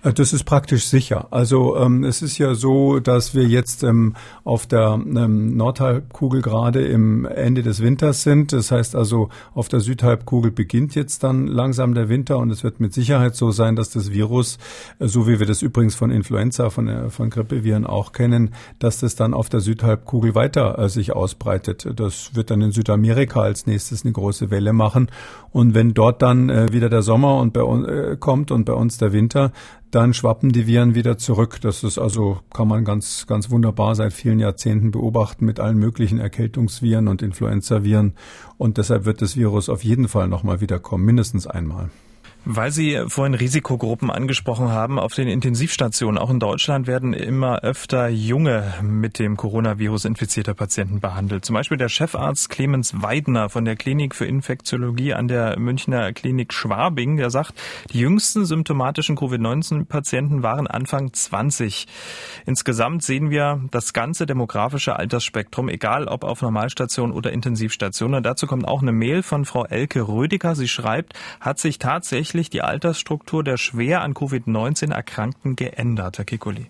[0.03, 1.29] Äh, das ist praktisch sicher.
[1.31, 6.85] Also ähm, es ist ja so, dass wir jetzt ähm, auf der ähm, Nordhalbkugel gerade
[6.87, 8.53] im Ende des Winters sind.
[8.53, 12.81] Das heißt also, auf der Südhalbkugel beginnt jetzt dann langsam der Winter und es wird
[12.81, 14.59] mit Sicherheit so sein, dass das Virus,
[14.99, 19.01] äh, so wie wir das übrigens von Influenza, von, äh, von Grippeviren auch kennen, dass
[19.01, 21.89] das dann auf der Südhalbkugel weiter äh, sich ausbreitet.
[21.97, 25.11] Das wird dann in Südamerika als nächstes eine große Welle machen.
[25.51, 28.99] Und wenn dort dann äh, wieder der Sommer und bei äh, kommt und bei uns
[28.99, 29.53] der Winter,
[29.93, 31.61] dann schwappen die Viren wieder zurück.
[31.61, 36.19] Das ist also, kann man ganz, ganz wunderbar seit vielen Jahrzehnten beobachten mit allen möglichen
[36.19, 38.15] Erkältungsviren und Influenzaviren.
[38.57, 41.91] Und deshalb wird das Virus auf jeden Fall nochmal wiederkommen, mindestens einmal.
[42.45, 48.09] Weil Sie vorhin Risikogruppen angesprochen haben, auf den Intensivstationen, auch in Deutschland, werden immer öfter
[48.09, 51.45] junge mit dem Coronavirus infizierte Patienten behandelt.
[51.45, 56.53] Zum Beispiel der Chefarzt Clemens Weidner von der Klinik für Infektiologie an der Münchner Klinik
[56.53, 57.55] Schwabing, der sagt,
[57.93, 61.87] die jüngsten symptomatischen Covid-19-Patienten waren Anfang 20.
[62.45, 68.15] Insgesamt sehen wir das ganze demografische Altersspektrum, egal ob auf Normalstation oder Intensivstation.
[68.15, 70.57] Und dazu kommt auch eine Mail von Frau Elke Rödiger.
[70.57, 76.25] Sie schreibt, hat sich tatsächlich tatsächlich die Altersstruktur der schwer an Covid-19 Erkrankten geändert, Herr
[76.25, 76.67] Kikuli?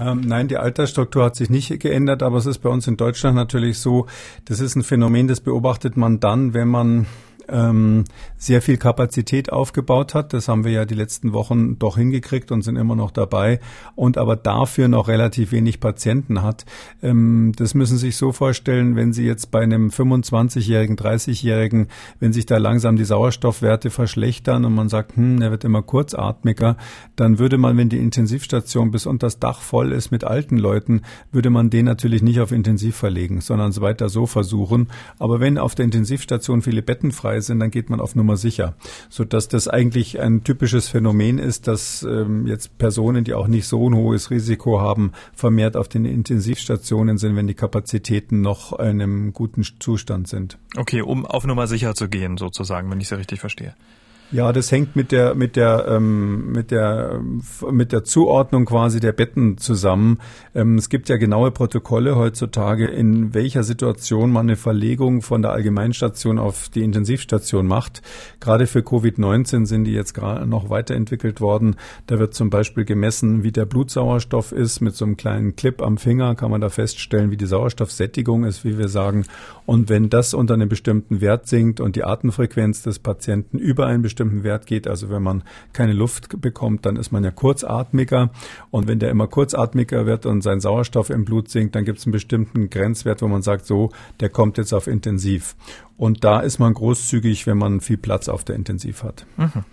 [0.00, 3.36] Ähm, nein, die Altersstruktur hat sich nicht geändert, aber es ist bei uns in Deutschland
[3.36, 4.06] natürlich so,
[4.46, 7.06] das ist ein Phänomen, das beobachtet man dann, wenn man
[7.48, 8.04] ähm,
[8.36, 10.32] sehr viel Kapazität aufgebaut hat.
[10.32, 13.60] Das haben wir ja die letzten Wochen doch hingekriegt und sind immer noch dabei
[13.94, 16.64] und aber dafür noch relativ wenig Patienten hat.
[17.02, 22.32] Ähm, das müssen Sie sich so vorstellen, wenn Sie jetzt bei einem 25-Jährigen, 30-Jährigen, wenn
[22.32, 26.76] sich da langsam die Sauerstoffwerte verschlechtern und man sagt, hm, er wird immer kurzatmiger,
[27.16, 31.02] dann würde man, wenn die Intensivstation bis unter das Dach voll ist mit alten Leuten,
[31.32, 34.88] würde man den natürlich nicht auf Intensiv verlegen, sondern es weiter so versuchen.
[35.18, 38.74] Aber wenn auf der Intensivstation viele Betten frei sind, dann geht man auf Nummer sicher,
[39.08, 43.88] sodass das eigentlich ein typisches Phänomen ist, dass ähm, jetzt Personen, die auch nicht so
[43.88, 49.32] ein hohes Risiko haben, vermehrt auf den Intensivstationen sind, wenn die Kapazitäten noch in einem
[49.32, 50.58] guten Zustand sind.
[50.76, 53.74] Okay, um auf Nummer sicher zu gehen, sozusagen, wenn ich Sie richtig verstehe.
[54.30, 57.18] Ja, das hängt mit der mit der ähm, mit der
[57.70, 60.18] mit der Zuordnung quasi der Betten zusammen.
[60.54, 65.52] Ähm, es gibt ja genaue Protokolle heutzutage, in welcher Situation man eine Verlegung von der
[65.52, 68.02] Allgemeinstation auf die Intensivstation macht.
[68.38, 71.76] Gerade für Covid-19 sind die jetzt gerade noch weiterentwickelt worden.
[72.06, 74.82] Da wird zum Beispiel gemessen, wie der Blutsauerstoff ist.
[74.82, 78.62] Mit so einem kleinen Clip am Finger kann man da feststellen, wie die Sauerstoffsättigung ist,
[78.62, 79.24] wie wir sagen.
[79.64, 84.02] Und wenn das unter einem bestimmten Wert sinkt und die Atemfrequenz des Patienten über einen
[84.02, 84.88] bestimmten bestimmten Wert geht.
[84.88, 88.30] Also wenn man keine Luft bekommt, dann ist man ja kurzatmiger.
[88.70, 92.06] Und wenn der immer kurzatmiger wird und sein Sauerstoff im Blut sinkt, dann gibt es
[92.06, 95.54] einen bestimmten Grenzwert, wo man sagt, so, der kommt jetzt auf intensiv.
[95.98, 99.26] Und da ist man großzügig, wenn man viel Platz auf der Intensiv hat.
[99.36, 99.64] Mhm.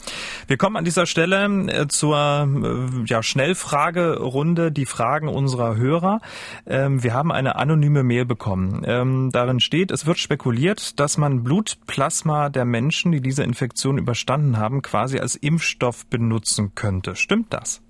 [0.48, 6.20] Wir kommen an dieser Stelle äh, zur äh, ja, Schnellfragerunde, die Fragen unserer Hörer.
[6.66, 8.82] Ähm, wir haben eine anonyme Mail bekommen.
[8.86, 14.58] Ähm, darin steht, es wird spekuliert, dass man Blutplasma der Menschen, die diese Infektion überstanden
[14.58, 17.16] haben, quasi als Impfstoff benutzen könnte.
[17.16, 17.82] Stimmt das?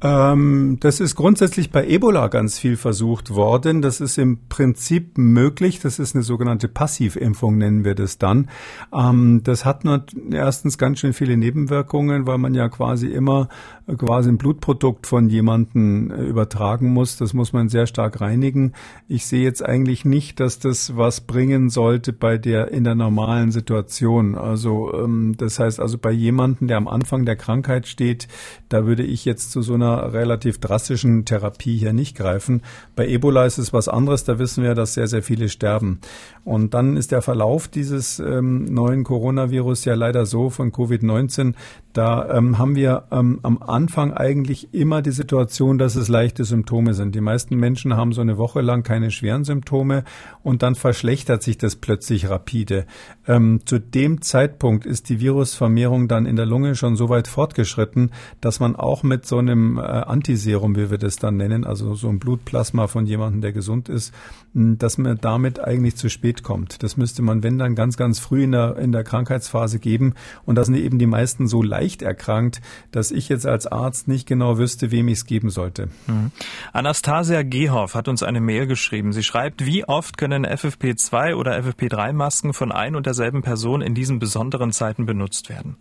[0.00, 3.82] Ähm, das ist grundsätzlich bei Ebola ganz viel versucht worden.
[3.82, 5.80] Das ist im Prinzip möglich.
[5.80, 8.48] Das ist eine sogenannte Passivimpfung, nennen wir das dann.
[8.92, 13.48] Ähm, das hat nur erstens ganz schön viele Nebenwirkungen, weil man ja quasi immer
[13.88, 17.16] äh, quasi ein Blutprodukt von jemandem äh, übertragen muss.
[17.16, 18.74] Das muss man sehr stark reinigen.
[19.08, 23.50] Ich sehe jetzt eigentlich nicht, dass das was bringen sollte bei der in der normalen
[23.50, 24.36] Situation.
[24.36, 28.28] Also ähm, das heißt also bei jemandem, der am Anfang der Krankheit steht,
[28.68, 32.62] da würde ich jetzt zu so einer einer relativ drastischen Therapie hier nicht greifen.
[32.96, 36.00] Bei Ebola ist es was anderes, da wissen wir, dass sehr, sehr viele sterben.
[36.44, 41.54] Und dann ist der Verlauf dieses ähm, neuen Coronavirus ja leider so von Covid-19,
[41.92, 46.94] da ähm, haben wir ähm, am Anfang eigentlich immer die Situation, dass es leichte Symptome
[46.94, 47.14] sind.
[47.14, 50.04] Die meisten Menschen haben so eine Woche lang keine schweren Symptome
[50.42, 52.86] und dann verschlechtert sich das plötzlich rapide.
[53.26, 58.12] Ähm, zu dem Zeitpunkt ist die Virusvermehrung dann in der Lunge schon so weit fortgeschritten,
[58.40, 62.08] dass man auch mit so einem äh, Antiserum, wie wir das dann nennen, also so
[62.08, 64.12] ein Blutplasma von jemandem, der gesund ist,
[64.54, 66.82] dass man damit eigentlich zu spät kommt.
[66.82, 70.14] Das müsste man, wenn dann, ganz, ganz früh in der, in der Krankheitsphase geben.
[70.44, 72.60] Und da sind eben die meisten so leicht erkrankt,
[72.90, 75.88] dass ich jetzt als Arzt nicht genau wüsste, wem ich es geben sollte.
[76.06, 76.30] Mhm.
[76.72, 79.12] Anastasia Gehoff hat uns eine Mail geschrieben.
[79.12, 84.18] Sie schreibt, wie oft können FFP2 oder FFP3-Masken von ein und derselben Person in diesen
[84.18, 85.76] besonderen Zeiten benutzt werden?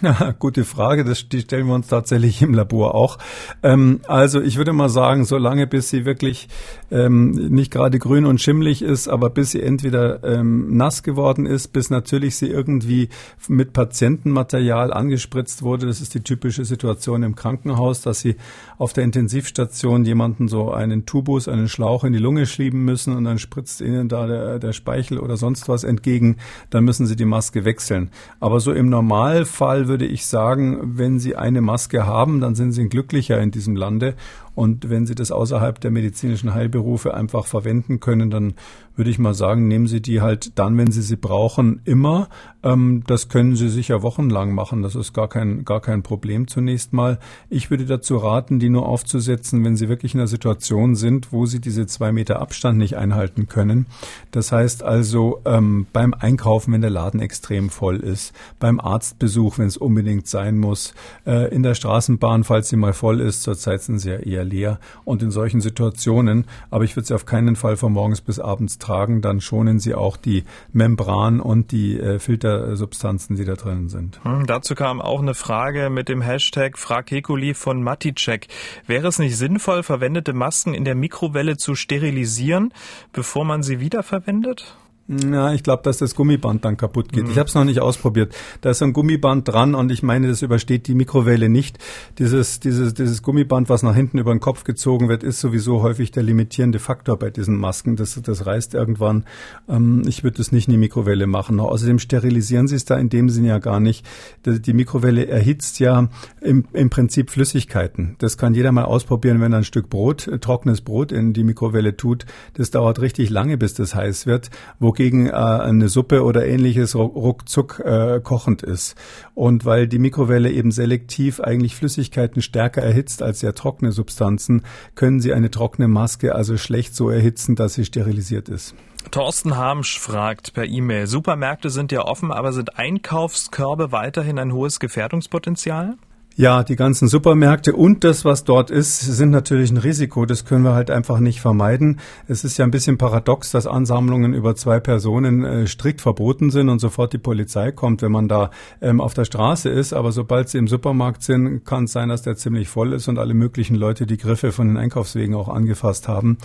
[0.00, 1.04] Ja, gute Frage.
[1.04, 3.18] Das, die stellen wir uns tatsächlich im Labor auch.
[3.62, 6.48] Ähm, also ich würde mal sagen, solange bis sie wirklich
[6.90, 11.68] ähm, nicht gerade grün und schimmlig ist, aber bis sie entweder ähm, nass geworden ist,
[11.68, 13.08] bis natürlich sie irgendwie
[13.48, 15.86] mit Patientenmaterial angespritzt wurde.
[15.86, 18.36] Das ist die typische Situation im Krankenhaus, dass sie
[18.78, 23.24] auf der Intensivstation jemanden so einen Tubus, einen Schlauch in die Lunge schieben müssen und
[23.24, 26.36] dann spritzt ihnen da der, der Speichel oder sonst was entgegen.
[26.70, 28.10] Dann müssen sie die Maske wechseln.
[28.40, 32.88] Aber so im Normalfall würde ich sagen, wenn Sie eine Maske haben, dann sind Sie
[32.88, 34.14] glücklicher in diesem Lande.
[34.54, 38.54] Und wenn Sie das außerhalb der medizinischen Heilberufe einfach verwenden können, dann
[38.94, 42.28] würde ich mal sagen, nehmen Sie die halt dann, wenn Sie sie brauchen, immer.
[42.62, 44.82] Ähm, das können Sie sicher wochenlang machen.
[44.82, 47.18] Das ist gar kein, gar kein Problem zunächst mal.
[47.48, 51.46] Ich würde dazu raten, die nur aufzusetzen, wenn Sie wirklich in einer Situation sind, wo
[51.46, 53.86] Sie diese zwei Meter Abstand nicht einhalten können.
[54.30, 59.66] Das heißt also ähm, beim Einkaufen, wenn der Laden extrem voll ist, beim Arztbesuch, wenn
[59.66, 60.94] es unbedingt sein muss,
[61.26, 63.42] äh, in der Straßenbahn, falls sie mal voll ist.
[63.42, 64.78] Zurzeit sind sie ja eher eher leer.
[65.04, 68.78] Und in solchen Situationen, aber ich würde sie auf keinen Fall von morgens bis abends
[68.78, 74.20] tragen, dann schonen sie auch die Membran und die äh, Filtersubstanzen, die da drin sind.
[74.24, 78.48] Hm, dazu kam auch eine Frage mit dem Hashtag Frakekuli von Maticek.
[78.86, 82.72] Wäre es nicht sinnvoll, verwendete Masken in der Mikrowelle zu sterilisieren,
[83.12, 84.76] bevor man sie wiederverwendet?
[85.08, 87.24] Ja, ich glaube, dass das Gummiband dann kaputt geht.
[87.24, 87.30] Mhm.
[87.32, 88.34] Ich habe es noch nicht ausprobiert.
[88.60, 91.78] Da ist ein Gummiband dran und ich meine, das übersteht die Mikrowelle nicht.
[92.18, 96.12] Dieses, dieses, dieses Gummiband, was nach hinten über den Kopf gezogen wird, ist sowieso häufig
[96.12, 97.96] der limitierende Faktor bei diesen Masken.
[97.96, 99.24] Das, das reißt irgendwann.
[99.68, 101.58] Ähm, ich würde das nicht in die Mikrowelle machen.
[101.58, 104.06] Außerdem sterilisieren sie es da in dem Sinne ja gar nicht.
[104.46, 106.08] Die Mikrowelle erhitzt ja
[106.40, 108.14] im, im Prinzip Flüssigkeiten.
[108.18, 111.96] Das kann jeder mal ausprobieren, wenn er ein Stück Brot, trockenes Brot in die Mikrowelle
[111.96, 112.24] tut.
[112.54, 114.50] Das dauert richtig lange, bis das heiß wird.
[114.78, 118.94] Wo wogegen äh, eine Suppe oder ähnliches ruckzuck äh, kochend ist.
[119.34, 125.20] Und weil die Mikrowelle eben selektiv eigentlich Flüssigkeiten stärker erhitzt als sehr trockene Substanzen, können
[125.20, 128.74] sie eine trockene Maske also schlecht so erhitzen, dass sie sterilisiert ist.
[129.10, 134.78] Thorsten Harmsch fragt per E-Mail, Supermärkte sind ja offen, aber sind Einkaufskörbe weiterhin ein hohes
[134.78, 135.96] Gefährdungspotenzial?
[136.34, 140.24] Ja, die ganzen Supermärkte und das, was dort ist, sind natürlich ein Risiko.
[140.24, 142.00] Das können wir halt einfach nicht vermeiden.
[142.26, 146.70] Es ist ja ein bisschen paradox, dass Ansammlungen über zwei Personen äh, strikt verboten sind
[146.70, 149.92] und sofort die Polizei kommt, wenn man da ähm, auf der Straße ist.
[149.92, 153.18] Aber sobald sie im Supermarkt sind, kann es sein, dass der ziemlich voll ist und
[153.18, 156.38] alle möglichen Leute die Griffe von den Einkaufswegen auch angefasst haben.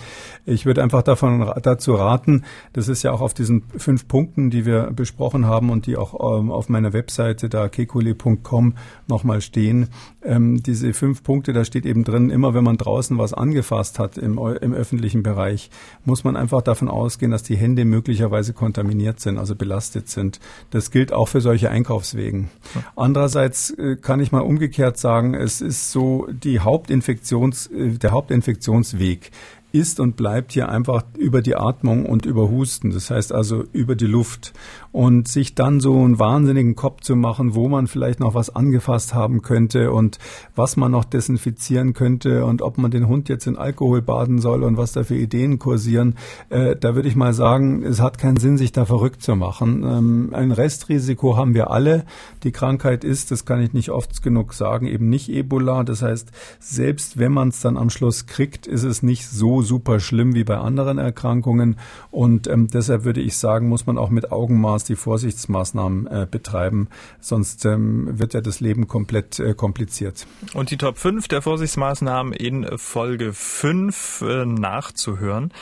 [0.44, 4.66] Ich würde einfach davon dazu raten, das ist ja auch auf diesen fünf Punkten, die
[4.66, 8.74] wir besprochen haben und die auch ähm, auf meiner Webseite da kekuli.com
[9.06, 9.88] nochmal stehen sehen,
[10.22, 14.18] ähm, diese fünf Punkte, da steht eben drin, immer wenn man draußen was angefasst hat
[14.18, 15.70] im, im öffentlichen Bereich,
[16.04, 20.40] muss man einfach davon ausgehen, dass die Hände möglicherweise kontaminiert sind, also belastet sind.
[20.70, 22.48] Das gilt auch für solche Einkaufswegen.
[22.96, 29.30] Andererseits äh, kann ich mal umgekehrt sagen, es ist so die Hauptinfektions, äh, der Hauptinfektionsweg
[29.70, 33.96] ist und bleibt hier einfach über die Atmung und über Husten, das heißt also über
[33.96, 34.52] die Luft.
[34.92, 39.14] Und sich dann so einen wahnsinnigen Kopf zu machen, wo man vielleicht noch was angefasst
[39.14, 40.18] haben könnte und
[40.56, 44.62] was man noch desinfizieren könnte und ob man den Hund jetzt in Alkohol baden soll
[44.62, 46.14] und was da für Ideen kursieren,
[46.48, 49.82] äh, da würde ich mal sagen, es hat keinen Sinn, sich da verrückt zu machen.
[49.84, 52.04] Ähm, ein Restrisiko haben wir alle.
[52.42, 55.84] Die Krankheit ist, das kann ich nicht oft genug sagen, eben nicht Ebola.
[55.84, 60.00] Das heißt, selbst wenn man es dann am Schluss kriegt, ist es nicht so super
[60.00, 61.76] schlimm wie bei anderen Erkrankungen.
[62.10, 66.88] Und ähm, deshalb würde ich sagen, muss man auch mit Augenmaß die Vorsichtsmaßnahmen äh, betreiben.
[67.20, 70.26] Sonst ähm, wird ja das Leben komplett äh, kompliziert.
[70.54, 75.52] Und die Top 5 der Vorsichtsmaßnahmen in Folge 5 äh, nachzuhören.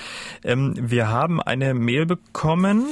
[0.44, 2.86] Ähm, wir haben eine Mail bekommen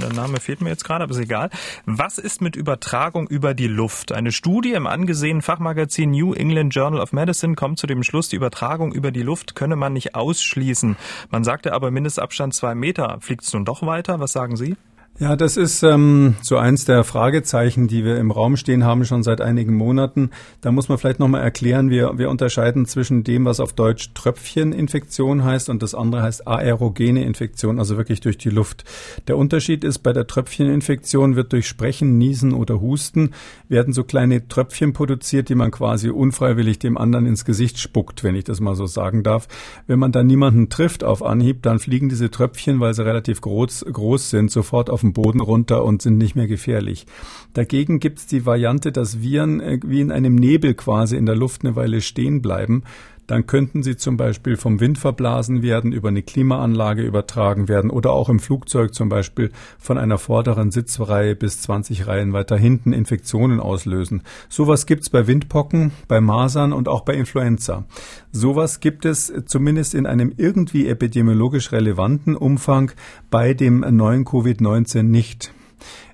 [0.00, 1.50] der Name fehlt mir jetzt gerade, aber ist egal.
[1.84, 4.12] Was ist mit Übertragung über die Luft?
[4.12, 8.36] Eine Studie im angesehenen Fachmagazin New England Journal of Medicine kommt zu dem Schluss, die
[8.36, 10.96] Übertragung über die Luft könne man nicht ausschließen.
[11.30, 13.18] Man sagte aber Mindestabstand zwei Meter.
[13.20, 14.20] Fliegt es nun doch weiter?
[14.20, 14.76] Was sagen Sie?
[15.18, 19.22] Ja, das ist ähm, so eins der Fragezeichen, die wir im Raum stehen haben, schon
[19.22, 20.28] seit einigen Monaten.
[20.60, 25.42] Da muss man vielleicht nochmal erklären, wir, wir unterscheiden zwischen dem, was auf Deutsch Tröpfcheninfektion
[25.42, 28.84] heißt und das andere heißt aerogene Infektion, also wirklich durch die Luft.
[29.26, 33.30] Der Unterschied ist, bei der Tröpfcheninfektion wird durch Sprechen, Niesen oder Husten
[33.70, 38.34] werden so kleine Tröpfchen produziert, die man quasi unfreiwillig dem anderen ins Gesicht spuckt, wenn
[38.34, 39.48] ich das mal so sagen darf.
[39.86, 43.86] Wenn man dann niemanden trifft auf Anhieb, dann fliegen diese Tröpfchen, weil sie relativ groß,
[43.90, 47.06] groß sind, sofort auf den Boden runter und sind nicht mehr gefährlich.
[47.54, 51.36] Dagegen gibt es die Variante, dass Viren äh, wie in einem Nebel quasi in der
[51.36, 52.82] Luft eine Weile stehen bleiben
[53.26, 58.12] dann könnten sie zum Beispiel vom Wind verblasen werden, über eine Klimaanlage übertragen werden oder
[58.12, 63.60] auch im Flugzeug zum Beispiel von einer vorderen Sitzreihe bis 20 Reihen weiter hinten Infektionen
[63.60, 64.22] auslösen.
[64.48, 67.84] Sowas gibt's bei Windpocken, bei Masern und auch bei Influenza.
[68.32, 72.92] Sowas gibt es zumindest in einem irgendwie epidemiologisch relevanten Umfang
[73.30, 75.52] bei dem neuen Covid-19 nicht.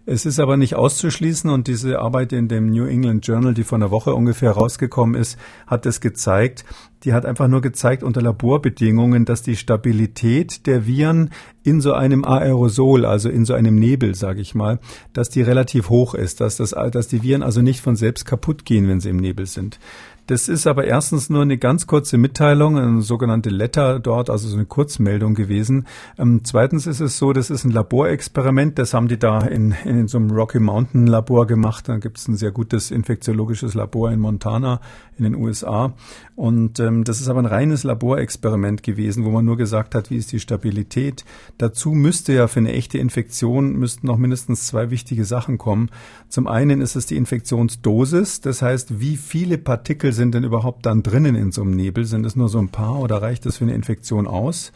[0.04, 3.78] Es ist aber nicht auszuschließen und diese Arbeit in dem New England Journal, die vor
[3.78, 5.38] einer Woche ungefähr rausgekommen ist,
[5.68, 6.64] hat es gezeigt.
[7.04, 11.30] Die hat einfach nur gezeigt unter Laborbedingungen, dass die Stabilität der Viren
[11.62, 14.80] in so einem Aerosol, also in so einem Nebel, sage ich mal,
[15.12, 18.64] dass die relativ hoch ist, dass, das, dass die Viren also nicht von selbst kaputt
[18.64, 19.78] gehen, wenn sie im Nebel sind.
[20.26, 24.56] Das ist aber erstens nur eine ganz kurze Mitteilung, eine sogenannte Letter dort, also so
[24.56, 25.86] eine Kurzmeldung gewesen.
[26.16, 30.06] Ähm, zweitens ist es so, das ist ein Laborexperiment, das haben die da in, in
[30.06, 31.88] so einem Rocky Mountain Labor gemacht.
[31.88, 34.80] Da gibt es ein sehr gutes infektiologisches Labor in Montana
[35.18, 35.92] in den USA.
[36.34, 40.16] Und ähm, das ist aber ein reines Laborexperiment gewesen, wo man nur gesagt hat, wie
[40.16, 41.24] ist die Stabilität.
[41.58, 45.90] Dazu müsste ja für eine echte Infektion müssten noch mindestens zwei wichtige Sachen kommen.
[46.28, 51.02] Zum einen ist es die Infektionsdosis, das heißt, wie viele Partikel sind denn überhaupt dann
[51.02, 52.06] drinnen in so einem Nebel?
[52.06, 54.72] Sind es nur so ein paar oder reicht das für eine Infektion aus?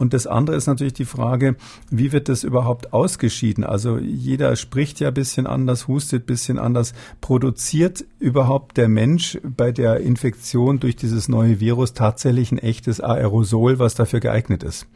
[0.00, 1.56] Und das andere ist natürlich die Frage,
[1.90, 3.64] wie wird das überhaupt ausgeschieden?
[3.64, 6.94] Also jeder spricht ja ein bisschen anders, hustet ein bisschen anders.
[7.20, 13.78] Produziert überhaupt der Mensch bei der Infektion durch dieses neue Virus tatsächlich ein echtes Aerosol,
[13.78, 14.86] was dafür geeignet ist?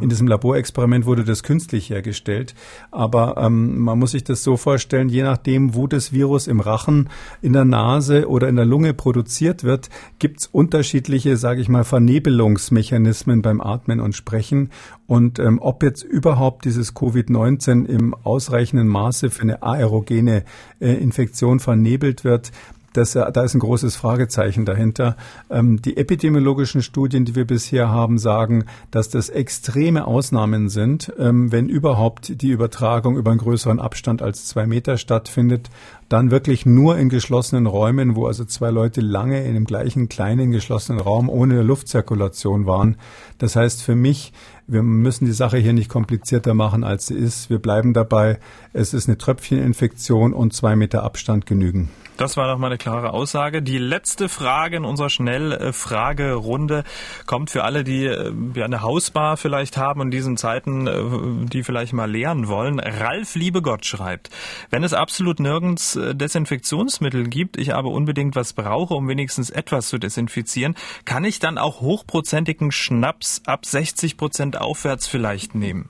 [0.00, 2.54] In diesem Laborexperiment wurde das künstlich hergestellt.
[2.90, 7.08] Aber ähm, man muss sich das so vorstellen, je nachdem, wo das Virus im Rachen,
[7.40, 11.84] in der Nase oder in der Lunge produziert wird, gibt es unterschiedliche, sage ich mal,
[11.84, 14.70] Vernebelungsmechanismen beim Atmen und Sprechen sprechen
[15.06, 20.44] und ähm, ob jetzt überhaupt dieses Covid-19 im ausreichenden Maße für eine aerogene
[20.80, 22.50] äh, Infektion vernebelt wird,
[22.92, 25.16] das, da ist ein großes Fragezeichen dahinter.
[25.50, 31.52] Ähm, die epidemiologischen Studien, die wir bisher haben, sagen, dass das extreme Ausnahmen sind, ähm,
[31.52, 35.70] wenn überhaupt die Übertragung über einen größeren Abstand als zwei Meter stattfindet
[36.12, 40.50] dann wirklich nur in geschlossenen Räumen, wo also zwei Leute lange in dem gleichen kleinen
[40.50, 42.96] geschlossenen Raum ohne Luftzirkulation waren.
[43.38, 44.32] Das heißt für mich,
[44.66, 47.50] wir müssen die Sache hier nicht komplizierter machen, als sie ist.
[47.50, 48.38] Wir bleiben dabei,
[48.72, 51.90] es ist eine Tröpfcheninfektion und zwei Meter Abstand genügen.
[52.18, 53.62] Das war doch mal eine klare Aussage.
[53.62, 56.84] Die letzte Frage in unserer Schnellfragerunde
[57.26, 58.32] kommt für alle, die äh,
[58.62, 62.78] eine Hausbar vielleicht haben in diesen Zeiten, äh, die vielleicht mal leeren wollen.
[62.78, 64.30] Ralf Liebegott schreibt,
[64.70, 69.98] wenn es absolut nirgends Desinfektionsmittel gibt, ich aber unbedingt was brauche, um wenigstens etwas zu
[69.98, 70.74] desinfizieren,
[71.04, 75.88] kann ich dann auch hochprozentigen Schnaps ab 60 Prozent aufwärts vielleicht nehmen?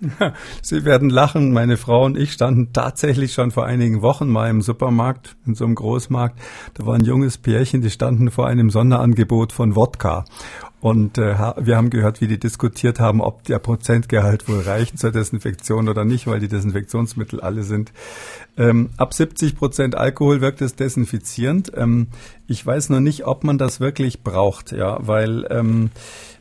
[0.62, 1.52] Sie werden lachen.
[1.52, 5.64] Meine Frau und ich standen tatsächlich schon vor einigen Wochen mal im Supermarkt, in so
[5.64, 6.38] einem Großmarkt.
[6.74, 10.24] Da war ein junges Pärchen, die standen vor einem Sonderangebot von Wodka.
[10.80, 15.10] Und äh, wir haben gehört, wie die diskutiert haben, ob der Prozentgehalt wohl reicht zur
[15.10, 17.92] Desinfektion oder nicht, weil die Desinfektionsmittel alle sind.
[18.56, 21.72] Ähm, ab 70 Prozent Alkohol wirkt es desinfizierend.
[21.74, 22.08] Ähm,
[22.46, 25.90] ich weiß nur nicht, ob man das wirklich braucht, ja, weil ähm,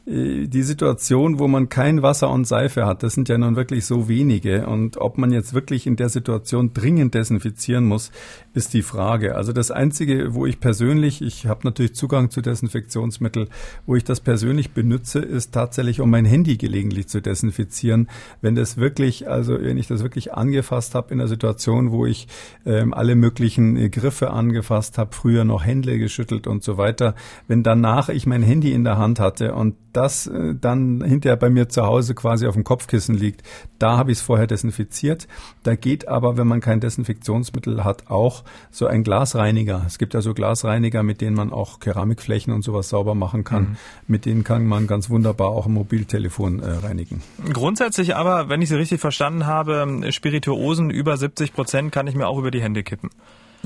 [0.07, 3.85] äh, die Situation, wo man kein Wasser und Seife hat, das sind ja nun wirklich
[3.85, 4.65] so wenige.
[4.67, 8.11] Und ob man jetzt wirklich in der Situation dringend desinfizieren muss,
[8.57, 9.35] ist die Frage.
[9.35, 13.49] Also das Einzige, wo ich persönlich, ich habe natürlich Zugang zu Desinfektionsmittel,
[13.85, 18.09] wo ich das persönlich benutze, ist tatsächlich, um mein Handy gelegentlich zu desinfizieren.
[18.41, 22.27] Wenn das wirklich, also wenn ich das wirklich angefasst habe in einer Situation, wo ich
[22.65, 27.13] ähm, alle möglichen äh, Griffe angefasst habe, früher noch Hände geschüttelt und so weiter,
[27.47, 31.51] wenn danach ich mein Handy in der Hand hatte und das äh, dann hinterher bei
[31.51, 33.43] mir zu Hause quasi auf dem Kopfkissen liegt,
[33.77, 35.27] da habe ich es vorher desinfiziert.
[35.61, 39.83] Da geht aber, wenn man kein Desinfektionsmittel hat, auch so ein Glasreiniger.
[39.85, 43.63] Es gibt ja so Glasreiniger, mit denen man auch Keramikflächen und sowas sauber machen kann.
[43.63, 43.77] Mhm.
[44.07, 47.21] Mit denen kann man ganz wunderbar auch ein Mobiltelefon äh, reinigen.
[47.53, 52.27] Grundsätzlich aber, wenn ich Sie richtig verstanden habe, Spirituosen über 70 Prozent kann ich mir
[52.27, 53.09] auch über die Hände kippen.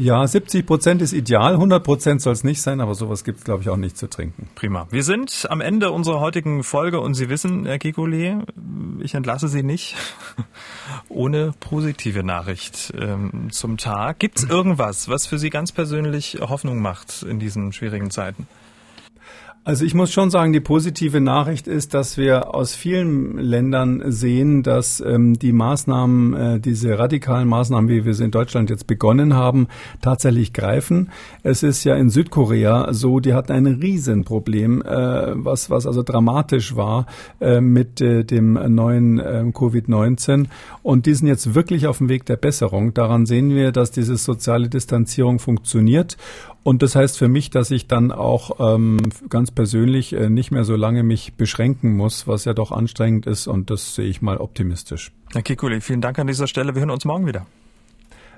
[0.02, 3.44] Ja, 70 Prozent ist ideal, 100 Prozent soll es nicht sein, aber sowas gibt es,
[3.44, 4.50] glaube ich, auch nicht zu trinken.
[4.56, 4.88] Prima.
[4.90, 8.44] Wir sind am Ende unserer heutigen Folge und Sie wissen, Herr Kikole,
[9.04, 9.96] ich entlasse Sie nicht
[11.08, 14.18] ohne positive Nachricht ähm, zum Tag.
[14.18, 18.48] Gibt es irgendwas, was für Sie ganz persönlich Hoffnung macht in diesen schwierigen Zeiten?
[19.64, 24.64] Also ich muss schon sagen, die positive Nachricht ist, dass wir aus vielen Ländern sehen,
[24.64, 29.36] dass ähm, die Maßnahmen, äh, diese radikalen Maßnahmen, wie wir sie in Deutschland jetzt begonnen
[29.36, 29.68] haben,
[30.02, 31.12] tatsächlich greifen.
[31.44, 36.76] Es ist ja in Südkorea so, die hatten ein Riesenproblem, äh, was, was also dramatisch
[36.76, 37.06] war
[37.40, 40.48] äh, mit äh, dem neuen äh, Covid-19.
[40.82, 42.96] Und die sind jetzt wirklich auf dem Weg der Besserung.
[42.96, 46.18] Daran sehen wir, dass diese soziale Distanzierung funktioniert.
[46.64, 49.00] Und das heißt für mich, dass ich dann auch ähm,
[49.30, 53.48] ganz persönlich äh, nicht mehr so lange mich beschränken muss, was ja doch anstrengend ist.
[53.48, 55.12] Und das sehe ich mal optimistisch.
[55.34, 56.76] Herr Kikuli, vielen Dank an dieser Stelle.
[56.76, 57.46] Wir hören uns morgen wieder.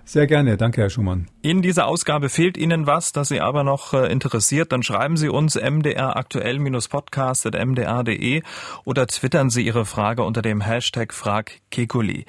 [0.05, 1.30] Sehr gerne, danke Herr Schumann.
[1.41, 5.30] In dieser Ausgabe fehlt Ihnen was, das Sie aber noch äh, interessiert, dann schreiben Sie
[5.30, 8.41] uns mdraktuell-podcast.mdr.de
[8.84, 12.26] oder twittern Sie Ihre Frage unter dem Hashtag FragKekuli.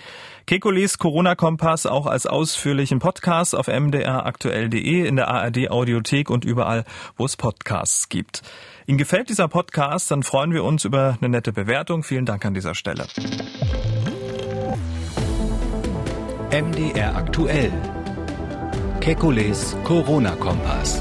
[0.47, 6.85] Kekulis Corona-Kompass auch als ausführlichen Podcast auf mdraktuell.de, in der ARD Audiothek und überall,
[7.17, 8.43] wo es Podcasts gibt.
[8.87, 12.03] Ihnen gefällt dieser Podcast, dann freuen wir uns über eine nette Bewertung.
[12.03, 13.07] Vielen Dank an dieser Stelle.
[16.51, 17.73] MDR aktuell.
[19.01, 21.01] Kekules Corona-Kompass.